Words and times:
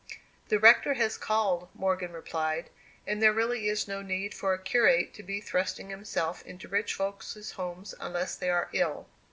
"The 0.49 0.57
rector 0.57 0.95
has 0.95 1.15
called," 1.15 1.67
Morgan 1.75 2.11
replied, 2.11 2.71
"and 3.05 3.21
there 3.21 3.31
really 3.31 3.67
is 3.69 3.87
no 3.87 4.01
need 4.01 4.33
for 4.33 4.51
a 4.51 4.59
curate 4.59 5.13
to 5.13 5.21
be 5.21 5.39
thrusting 5.39 5.91
himself 5.91 6.41
into 6.43 6.67
rich 6.67 6.95
folks' 6.95 7.51
houses 7.51 7.93
unless 7.99 8.35
they 8.35 8.49
are 8.49 8.67
ill." 8.73 9.07